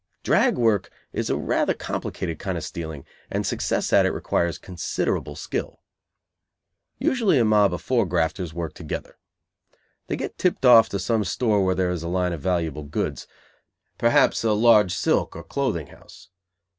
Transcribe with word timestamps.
"Drag" 0.23 0.57
work 0.57 0.89
is 1.13 1.29
a 1.29 1.37
rather 1.37 1.75
complicated 1.75 2.39
kind 2.39 2.57
of 2.57 2.63
stealing 2.63 3.05
and 3.29 3.45
success 3.45 3.93
at 3.93 4.03
it 4.03 4.09
requires 4.09 4.57
considerable 4.57 5.35
skill. 5.35 5.83
Usually 6.97 7.37
a 7.37 7.45
"mob" 7.45 7.71
of 7.71 7.83
four 7.83 8.07
grafters 8.07 8.51
work 8.51 8.73
together. 8.73 9.19
They 10.07 10.15
get 10.15 10.39
"tipped 10.39 10.65
off" 10.65 10.89
to 10.89 10.97
some 10.97 11.23
store 11.23 11.63
where 11.63 11.75
there 11.75 11.91
is 11.91 12.01
a 12.01 12.07
line 12.07 12.33
of 12.33 12.41
valuable 12.41 12.81
goods, 12.83 13.27
perhaps 13.99 14.43
a 14.43 14.53
large 14.53 14.91
silk 14.91 15.35
or 15.35 15.43
clothing 15.43 15.85
house. 15.93 16.29